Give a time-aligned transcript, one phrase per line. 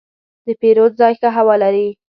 [0.45, 1.87] د پیرود ځای ښه هوا لري.